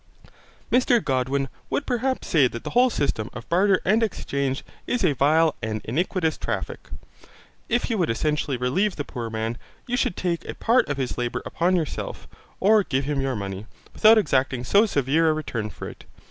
Mr 0.71 0.97
Godwin 1.05 1.47
would 1.69 1.85
perhaps 1.85 2.27
say 2.27 2.47
that 2.47 2.63
the 2.63 2.71
whole 2.71 2.89
system 2.89 3.29
of 3.33 3.47
barter 3.49 3.79
and 3.85 4.01
exchange 4.01 4.65
is 4.87 5.03
a 5.05 5.13
vile 5.13 5.53
and 5.61 5.79
iniquitous 5.83 6.39
traffic. 6.39 6.89
If 7.69 7.87
you 7.87 7.99
would 7.99 8.09
essentially 8.09 8.57
relieve 8.57 8.95
the 8.95 9.05
poor 9.05 9.29
man, 9.29 9.59
you 9.85 9.95
should 9.95 10.17
take 10.17 10.43
a 10.49 10.55
part 10.55 10.89
of 10.89 10.97
his 10.97 11.19
labour 11.19 11.43
upon 11.45 11.75
yourself, 11.75 12.27
or 12.59 12.81
give 12.81 13.05
him 13.05 13.21
your 13.21 13.35
money, 13.35 13.67
without 13.93 14.17
exacting 14.17 14.63
so 14.63 14.87
severe 14.87 15.29
a 15.29 15.33
return 15.33 15.69
for 15.69 15.87
it. 15.87 16.05